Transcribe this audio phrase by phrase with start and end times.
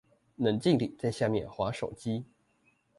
[0.35, 2.25] 冷靜地在下面滑手機